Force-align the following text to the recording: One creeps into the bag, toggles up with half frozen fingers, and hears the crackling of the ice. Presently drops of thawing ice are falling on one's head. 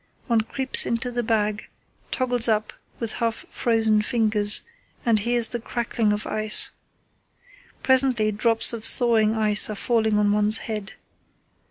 One 0.25 0.41
creeps 0.41 0.87
into 0.87 1.11
the 1.11 1.21
bag, 1.21 1.69
toggles 2.09 2.47
up 2.47 2.73
with 2.99 3.11
half 3.21 3.45
frozen 3.51 4.01
fingers, 4.01 4.63
and 5.05 5.19
hears 5.19 5.49
the 5.49 5.59
crackling 5.59 6.11
of 6.11 6.23
the 6.23 6.31
ice. 6.33 6.71
Presently 7.83 8.31
drops 8.31 8.73
of 8.73 8.83
thawing 8.83 9.35
ice 9.35 9.69
are 9.69 9.75
falling 9.75 10.17
on 10.17 10.31
one's 10.31 10.57
head. 10.65 10.93